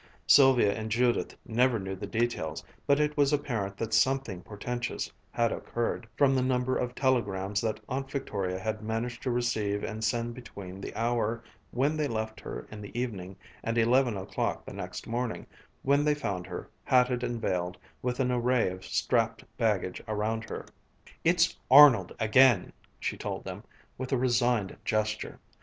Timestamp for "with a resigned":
23.99-24.75